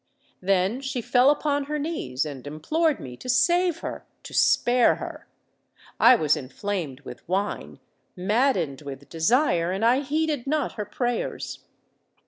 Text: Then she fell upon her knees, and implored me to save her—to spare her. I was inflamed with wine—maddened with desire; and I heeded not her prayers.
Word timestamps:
Then 0.41 0.81
she 0.81 0.99
fell 0.99 1.29
upon 1.29 1.65
her 1.65 1.77
knees, 1.77 2.25
and 2.25 2.47
implored 2.47 2.99
me 2.99 3.15
to 3.17 3.29
save 3.29 3.81
her—to 3.81 4.33
spare 4.33 4.95
her. 4.95 5.27
I 5.99 6.15
was 6.15 6.35
inflamed 6.35 7.01
with 7.01 7.21
wine—maddened 7.29 8.81
with 8.81 9.09
desire; 9.09 9.71
and 9.71 9.85
I 9.85 9.99
heeded 10.01 10.47
not 10.47 10.71
her 10.71 10.85
prayers. 10.85 11.59